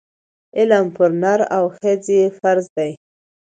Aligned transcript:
علم 0.57 0.85
پر 0.95 1.11
نر 1.21 1.39
او 1.57 1.65
ښځي 1.77 2.19
فرض 2.39 2.65
دی 2.77 2.91